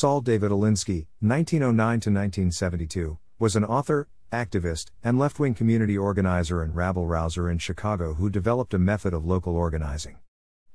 Saul 0.00 0.20
David 0.20 0.52
Alinsky, 0.52 1.08
1909 1.18 1.74
to 1.74 2.10
1972, 2.10 3.18
was 3.40 3.56
an 3.56 3.64
author, 3.64 4.06
activist, 4.32 4.92
and 5.02 5.18
left 5.18 5.40
wing 5.40 5.54
community 5.54 5.98
organizer 5.98 6.62
and 6.62 6.76
rabble 6.76 7.08
rouser 7.08 7.50
in 7.50 7.58
Chicago 7.58 8.14
who 8.14 8.30
developed 8.30 8.72
a 8.72 8.78
method 8.78 9.12
of 9.12 9.26
local 9.26 9.56
organizing. 9.56 10.18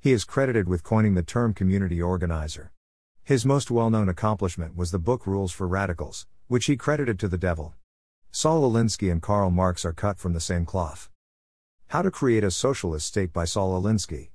He 0.02 0.12
is 0.12 0.26
credited 0.26 0.68
with 0.68 0.84
coining 0.84 1.14
the 1.14 1.24
term 1.24 1.54
community 1.54 2.02
organizer. 2.02 2.74
His 3.24 3.46
most 3.46 3.72
well 3.72 3.90
known 3.90 4.10
accomplishment 4.10 4.76
was 4.76 4.92
the 4.92 5.00
book 5.00 5.26
Rules 5.26 5.54
for 5.54 5.70
Radicals, 5.70 6.28
which 6.50 6.66
he 6.66 6.76
credited 6.76 7.18
to 7.20 7.30
the 7.30 7.38
devil. 7.38 7.76
Saul 8.30 8.70
Alinsky 8.70 9.10
and 9.10 9.22
Karl 9.22 9.52
Marx 9.52 9.86
are 9.86 9.94
cut 9.94 10.20
from 10.20 10.34
the 10.34 10.42
same 10.42 10.66
cloth. 10.66 11.10
How 11.88 12.02
to 12.02 12.12
Create 12.12 12.44
a 12.44 12.52
Socialist 12.52 13.08
State 13.08 13.32
by 13.32 13.46
Saul 13.46 13.82
Alinsky. 13.82 14.32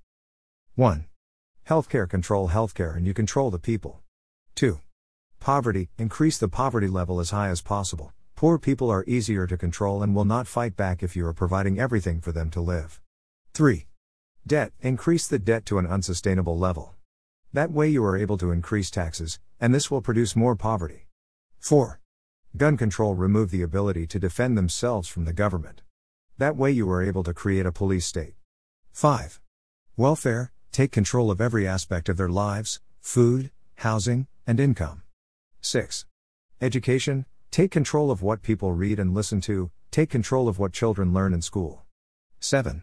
1. 0.77 1.05
Healthcare 1.69 2.09
Control 2.09 2.49
healthcare 2.49 2.97
and 2.97 3.07
you 3.07 3.13
control 3.13 3.51
the 3.51 3.59
people. 3.59 4.01
2. 4.59 4.81
Poverty 5.39 5.89
Increase 5.99 6.37
the 6.37 6.49
poverty 6.49 6.89
level 6.89 7.21
as 7.21 7.31
high 7.31 7.49
as 7.49 7.63
possible. 7.63 8.13
Poor 8.35 8.59
people 8.59 8.91
are 8.91 9.05
easier 9.07 9.47
to 9.47 9.57
control 9.57 10.03
and 10.03 10.17
will 10.17 10.25
not 10.25 10.49
fight 10.49 10.75
back 10.75 11.01
if 11.01 11.15
you 11.15 11.25
are 11.27 11.33
providing 11.33 11.79
everything 11.79 12.21
for 12.21 12.33
them 12.33 12.51
to 12.51 12.61
live. 12.61 13.01
3. 13.55 13.87
Debt 14.45 14.73
Increase 14.81 15.29
the 15.29 15.39
debt 15.39 15.65
to 15.67 15.79
an 15.79 15.87
unsustainable 15.87 16.59
level. 16.59 16.97
That 17.53 17.71
way 17.71 17.89
you 17.89 18.03
are 18.05 18.17
able 18.17 18.37
to 18.39 18.51
increase 18.51 18.91
taxes, 18.91 19.39
and 19.61 19.73
this 19.73 19.93
will 19.93 20.03
produce 20.03 20.35
more 20.35 20.57
poverty. 20.57 21.07
4. 21.61 22.01
Gun 22.57 22.77
control 22.77 23.15
Remove 23.15 23.53
the 23.53 23.63
ability 23.63 24.09
to 24.09 24.19
defend 24.19 24.59
themselves 24.59 25.07
from 25.07 25.25
the 25.25 25.33
government. 25.33 25.83
That 26.37 26.57
way 26.57 26.73
you 26.73 26.91
are 26.91 27.01
able 27.01 27.23
to 27.23 27.33
create 27.33 27.65
a 27.65 27.71
police 27.71 28.07
state. 28.07 28.35
5. 28.91 29.41
Welfare 29.97 30.51
Take 30.73 30.91
control 30.91 31.31
of 31.31 31.41
every 31.41 31.65
aspect 31.65 32.09
of 32.09 32.17
their 32.17 32.29
lives 32.29 32.81
food, 33.01 33.53
housing, 33.77 34.27
and 34.49 34.59
income. 34.59 35.03
6. 35.61 36.07
Education 36.61 37.27
Take 37.51 37.71
control 37.71 38.11
of 38.11 38.23
what 38.23 38.43
people 38.43 38.73
read 38.73 38.99
and 38.99 39.15
listen 39.15 39.41
to, 39.43 39.71
take 39.91 40.11
control 40.11 40.49
of 40.49 40.59
what 40.59 40.73
children 40.73 41.13
learn 41.13 41.35
in 41.35 41.43
school. 41.43 41.85
7. 42.41 42.83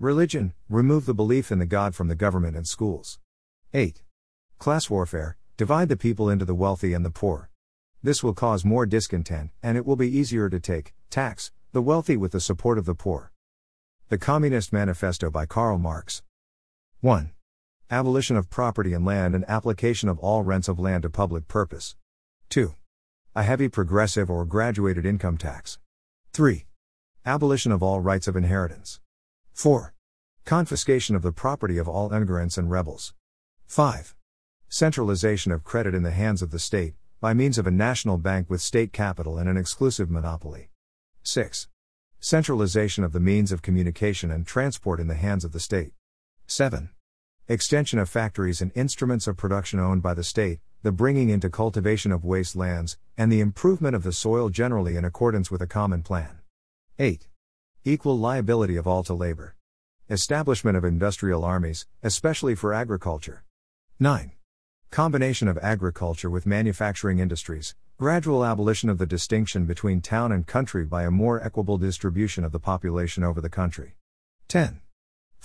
Religion 0.00 0.52
Remove 0.68 1.06
the 1.06 1.14
belief 1.14 1.52
in 1.52 1.60
the 1.60 1.66
God 1.66 1.94
from 1.94 2.08
the 2.08 2.16
government 2.16 2.56
and 2.56 2.66
schools. 2.66 3.20
8. 3.72 4.02
Class 4.58 4.90
warfare 4.90 5.36
Divide 5.56 5.88
the 5.88 5.96
people 5.96 6.28
into 6.28 6.44
the 6.44 6.54
wealthy 6.54 6.92
and 6.92 7.04
the 7.04 7.10
poor. 7.10 7.50
This 8.02 8.22
will 8.22 8.34
cause 8.34 8.64
more 8.64 8.84
discontent, 8.84 9.50
and 9.62 9.78
it 9.78 9.86
will 9.86 9.96
be 9.96 10.18
easier 10.18 10.50
to 10.50 10.60
take, 10.60 10.92
tax, 11.08 11.52
the 11.72 11.80
wealthy 11.80 12.16
with 12.16 12.32
the 12.32 12.40
support 12.40 12.78
of 12.78 12.84
the 12.84 12.94
poor. 12.94 13.32
The 14.08 14.18
Communist 14.18 14.72
Manifesto 14.72 15.30
by 15.30 15.46
Karl 15.46 15.78
Marx. 15.78 16.22
1. 17.00 17.32
Abolition 17.88 18.36
of 18.36 18.50
property 18.50 18.94
and 18.94 19.04
land 19.04 19.32
and 19.32 19.44
application 19.46 20.08
of 20.08 20.18
all 20.18 20.42
rents 20.42 20.66
of 20.66 20.80
land 20.80 21.04
to 21.04 21.08
public 21.08 21.46
purpose. 21.46 21.94
2. 22.48 22.74
A 23.36 23.44
heavy 23.44 23.68
progressive 23.68 24.28
or 24.28 24.44
graduated 24.44 25.06
income 25.06 25.38
tax. 25.38 25.78
3. 26.32 26.66
Abolition 27.24 27.70
of 27.70 27.84
all 27.84 28.00
rights 28.00 28.26
of 28.26 28.34
inheritance. 28.34 28.98
4. 29.52 29.94
Confiscation 30.44 31.14
of 31.14 31.22
the 31.22 31.30
property 31.30 31.78
of 31.78 31.88
all 31.88 32.12
emigrants 32.12 32.58
and 32.58 32.72
rebels. 32.72 33.14
5. 33.66 34.16
Centralization 34.68 35.52
of 35.52 35.62
credit 35.62 35.94
in 35.94 36.02
the 36.02 36.10
hands 36.10 36.42
of 36.42 36.50
the 36.50 36.58
state, 36.58 36.94
by 37.20 37.34
means 37.34 37.56
of 37.56 37.68
a 37.68 37.70
national 37.70 38.18
bank 38.18 38.50
with 38.50 38.60
state 38.60 38.92
capital 38.92 39.38
and 39.38 39.48
an 39.48 39.56
exclusive 39.56 40.10
monopoly. 40.10 40.70
6. 41.22 41.68
Centralization 42.18 43.04
of 43.04 43.12
the 43.12 43.20
means 43.20 43.52
of 43.52 43.62
communication 43.62 44.32
and 44.32 44.44
transport 44.44 44.98
in 44.98 45.06
the 45.06 45.14
hands 45.14 45.44
of 45.44 45.52
the 45.52 45.60
state. 45.60 45.92
7. 46.48 46.90
Extension 47.48 48.00
of 48.00 48.08
factories 48.08 48.60
and 48.60 48.72
instruments 48.74 49.28
of 49.28 49.36
production 49.36 49.78
owned 49.78 50.02
by 50.02 50.14
the 50.14 50.24
state, 50.24 50.58
the 50.82 50.90
bringing 50.90 51.30
into 51.30 51.48
cultivation 51.48 52.10
of 52.10 52.24
waste 52.24 52.56
lands, 52.56 52.98
and 53.16 53.30
the 53.30 53.38
improvement 53.38 53.94
of 53.94 54.02
the 54.02 54.12
soil 54.12 54.48
generally 54.48 54.96
in 54.96 55.04
accordance 55.04 55.48
with 55.48 55.62
a 55.62 55.66
common 55.68 56.02
plan. 56.02 56.40
8. 56.98 57.28
Equal 57.84 58.18
liability 58.18 58.74
of 58.74 58.88
all 58.88 59.04
to 59.04 59.14
labor. 59.14 59.54
Establishment 60.10 60.76
of 60.76 60.84
industrial 60.84 61.44
armies, 61.44 61.86
especially 62.02 62.56
for 62.56 62.74
agriculture. 62.74 63.44
9. 64.00 64.32
Combination 64.90 65.46
of 65.46 65.56
agriculture 65.58 66.28
with 66.28 66.46
manufacturing 66.46 67.20
industries, 67.20 67.76
gradual 67.96 68.44
abolition 68.44 68.90
of 68.90 68.98
the 68.98 69.06
distinction 69.06 69.66
between 69.66 70.00
town 70.00 70.32
and 70.32 70.48
country 70.48 70.84
by 70.84 71.04
a 71.04 71.12
more 71.12 71.40
equable 71.44 71.78
distribution 71.78 72.42
of 72.42 72.50
the 72.50 72.58
population 72.58 73.22
over 73.22 73.40
the 73.40 73.48
country. 73.48 73.94
10. 74.48 74.80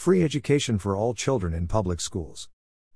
Free 0.02 0.24
education 0.24 0.80
for 0.80 0.96
all 0.96 1.14
children 1.14 1.54
in 1.54 1.68
public 1.68 2.02
schools. 2.02 2.50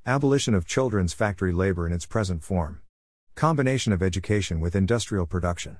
Abolition 0.07 0.55
of 0.55 0.65
children's 0.65 1.13
factory 1.13 1.53
labor 1.53 1.85
in 1.85 1.93
its 1.93 2.07
present 2.07 2.41
form. 2.41 2.81
Combination 3.35 3.93
of 3.93 4.01
education 4.01 4.59
with 4.59 4.75
industrial 4.75 5.27
production. 5.27 5.77